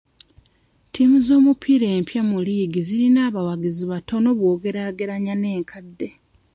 Ttiimu 0.87 1.17
z'omupiira 1.27 1.85
empya 1.97 2.21
mu 2.29 2.37
liigi 2.45 2.81
zirina 2.87 3.19
abawagizi 3.29 3.83
batono 3.91 4.29
bw'ogeraageranya 4.39 5.33
n'enkadde. 5.37 6.09